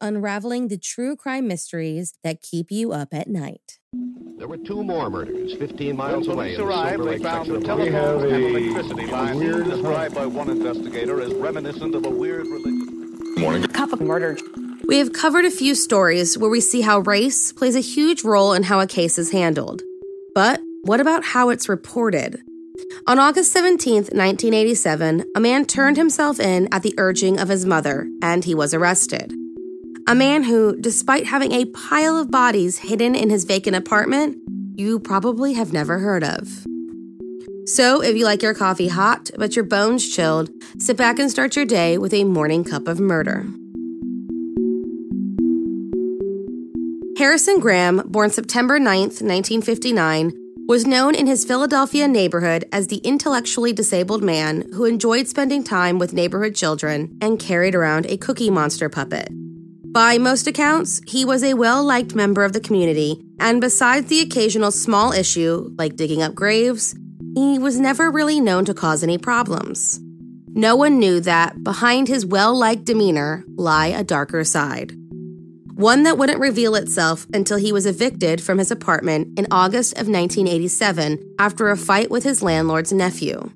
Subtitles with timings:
[0.00, 3.78] unraveling the true crime mysteries that keep you up at night.
[4.38, 6.54] There were two more murders 15 miles when away.
[6.54, 11.94] police arrived, they found the telephone and electricity lines described by one investigator as reminiscent
[11.94, 13.18] of a weird religion.
[13.36, 13.62] Morning.
[13.68, 14.36] Cup of murder.
[14.86, 18.52] We have covered a few stories where we see how race plays a huge role
[18.52, 19.82] in how a case is handled.
[20.34, 22.40] But what about how it's reported?
[23.06, 28.08] On August 17, 1987, a man turned himself in at the urging of his mother,
[28.22, 29.32] and he was arrested.
[30.08, 34.38] A man who, despite having a pile of bodies hidden in his vacant apartment,
[34.74, 36.48] you probably have never heard of.
[37.66, 40.48] So, if you like your coffee hot but your bones chilled,
[40.78, 43.46] sit back and start your day with a morning cup of murder.
[47.18, 50.32] Harrison Graham, born September 9, 1959,
[50.68, 55.98] was known in his Philadelphia neighborhood as the intellectually disabled man who enjoyed spending time
[55.98, 59.28] with neighborhood children and carried around a Cookie Monster puppet.
[59.98, 64.20] By most accounts, he was a well liked member of the community, and besides the
[64.20, 66.94] occasional small issue, like digging up graves,
[67.34, 69.98] he was never really known to cause any problems.
[70.50, 74.92] No one knew that behind his well liked demeanor lie a darker side
[75.74, 80.06] one that wouldn't reveal itself until he was evicted from his apartment in August of
[80.06, 83.50] 1987 after a fight with his landlord's nephew.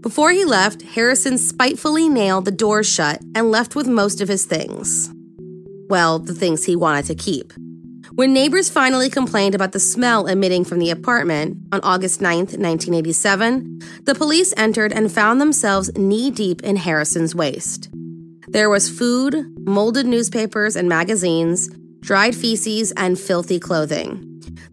[0.00, 4.44] Before he left, Harrison spitefully nailed the door shut and left with most of his
[4.44, 5.10] things.
[5.90, 7.52] Well, the things he wanted to keep.
[8.14, 13.80] When neighbors finally complained about the smell emitting from the apartment on August 9, 1987,
[14.04, 17.90] the police entered and found themselves knee deep in Harrison's waste.
[18.46, 21.68] There was food, molded newspapers and magazines,
[22.00, 24.24] dried feces, and filthy clothing.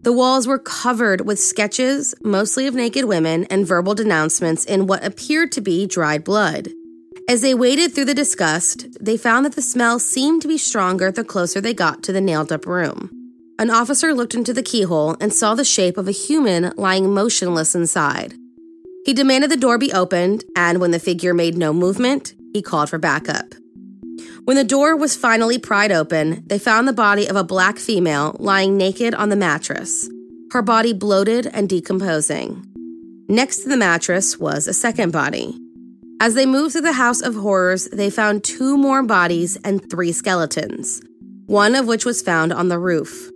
[0.02, 5.04] The walls were covered with sketches, mostly of naked women, and verbal denouncements in what
[5.04, 6.68] appeared to be dried blood.
[7.28, 11.12] As they waded through the disgust, they found that the smell seemed to be stronger
[11.12, 13.10] the closer they got to the nailed up room.
[13.58, 17.74] An officer looked into the keyhole and saw the shape of a human lying motionless
[17.74, 18.32] inside.
[19.04, 22.88] He demanded the door be opened, and when the figure made no movement, he called
[22.88, 23.54] for backup.
[24.44, 28.36] When the door was finally pried open, they found the body of a black female
[28.38, 30.08] lying naked on the mattress,
[30.52, 32.64] her body bloated and decomposing.
[33.28, 35.54] Next to the mattress was a second body.
[36.20, 40.10] As they moved through the House of Horrors, they found two more bodies and three
[40.10, 41.00] skeletons,
[41.46, 43.30] one of which was found on the roof.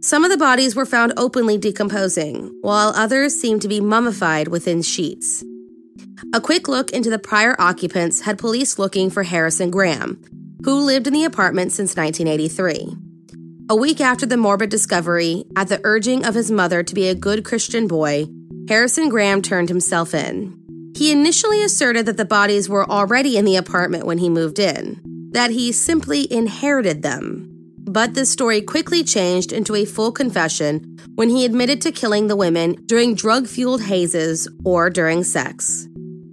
[0.00, 4.82] Some of the bodies were found openly decomposing, while others seemed to be mummified within
[4.82, 5.42] sheets.
[6.34, 10.22] A quick look into the prior occupants had police looking for Harrison Graham,
[10.62, 12.96] who lived in the apartment since 1983.
[13.70, 17.14] A week after the morbid discovery, at the urging of his mother to be a
[17.14, 18.26] good Christian boy,
[18.68, 20.59] Harrison Graham turned himself in.
[21.00, 25.00] He initially asserted that the bodies were already in the apartment when he moved in,
[25.32, 27.48] that he simply inherited them.
[27.78, 32.36] But this story quickly changed into a full confession when he admitted to killing the
[32.36, 35.88] women during drug fueled hazes or during sex.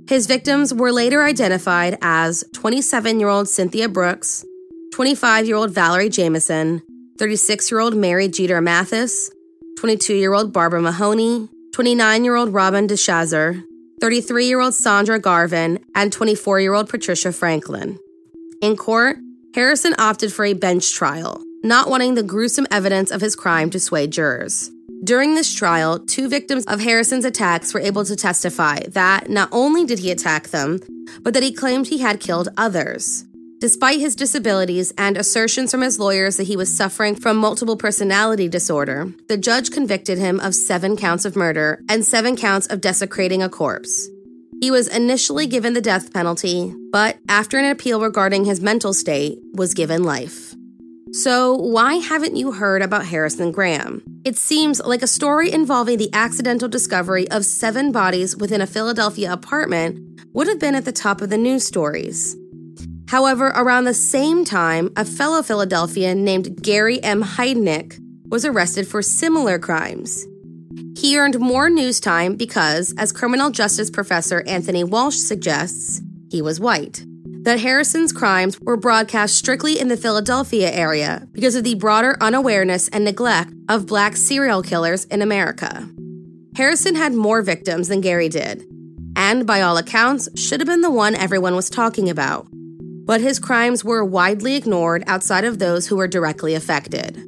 [0.09, 4.43] His victims were later identified as 27 year old Cynthia Brooks,
[4.91, 6.81] 25 year old Valerie Jamison,
[7.17, 9.31] 36 year old Mary Jeter Mathis,
[9.79, 13.63] 22 year old Barbara Mahoney, 29 year old Robin DeShazer,
[13.99, 17.99] 33 year old Sandra Garvin, and 24 year old Patricia Franklin.
[18.61, 19.17] In court,
[19.55, 23.79] Harrison opted for a bench trial, not wanting the gruesome evidence of his crime to
[23.79, 24.69] sway jurors.
[25.03, 29.85] During this trial, two victims of Harrison's attacks were able to testify that not only
[29.85, 30.79] did he attack them,
[31.21, 33.25] but that he claimed he had killed others.
[33.59, 38.47] Despite his disabilities and assertions from his lawyers that he was suffering from multiple personality
[38.47, 43.41] disorder, the judge convicted him of seven counts of murder and seven counts of desecrating
[43.41, 44.09] a corpse.
[44.61, 49.39] He was initially given the death penalty, but after an appeal regarding his mental state,
[49.53, 50.53] was given life.
[51.11, 54.03] So, why haven't you heard about Harrison Graham?
[54.23, 59.33] It seems like a story involving the accidental discovery of seven bodies within a Philadelphia
[59.33, 62.35] apartment would have been at the top of the news stories.
[63.07, 67.23] However, around the same time, a fellow Philadelphian named Gary M.
[67.23, 70.25] Heidnik was arrested for similar crimes.
[70.97, 76.59] He earned more news time because, as criminal justice professor Anthony Walsh suggests, he was
[76.59, 77.05] white.
[77.43, 82.89] That Harrison's crimes were broadcast strictly in the Philadelphia area because of the broader unawareness
[82.89, 85.87] and neglect of black serial killers in America.
[86.57, 88.65] Harrison had more victims than Gary did,
[89.15, 92.47] and by all accounts, should have been the one everyone was talking about
[93.07, 97.23] but his crimes were widely ignored outside of those who were directly affected.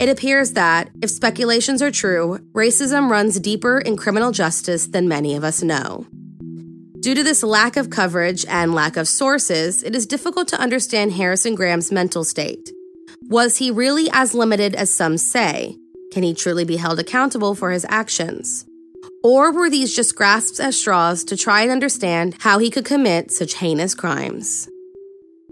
[0.00, 5.36] It appears that, if speculations are true, racism runs deeper in criminal justice than many
[5.36, 6.06] of us know.
[6.98, 11.12] Due to this lack of coverage and lack of sources, it is difficult to understand
[11.12, 12.72] Harrison Graham's mental state.
[13.28, 15.76] Was he really as limited as some say?
[16.12, 18.66] Can he truly be held accountable for his actions?
[19.22, 23.30] Or were these just grasps at straws to try and understand how he could commit
[23.30, 24.68] such heinous crimes?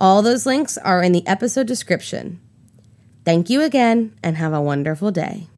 [0.00, 2.40] All those links are in the episode description.
[3.26, 5.48] Thank you again and have a wonderful day.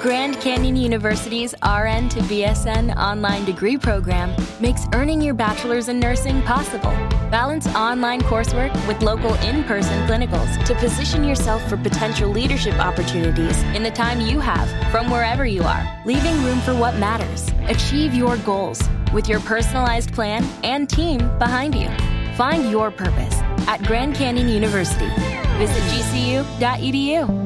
[0.00, 6.42] Grand Canyon University's RN to BSN online degree program makes earning your bachelor's in nursing
[6.42, 6.90] possible.
[7.30, 13.60] Balance online coursework with local in person clinicals to position yourself for potential leadership opportunities
[13.74, 17.48] in the time you have from wherever you are, leaving room for what matters.
[17.68, 18.80] Achieve your goals
[19.12, 21.88] with your personalized plan and team behind you.
[22.36, 23.34] Find your purpose
[23.68, 25.08] at Grand Canyon University.
[25.58, 27.41] Visit gcu.edu.